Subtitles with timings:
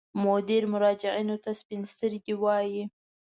[0.23, 2.83] مدیر مراجعینو ته سپین سترګي وایي.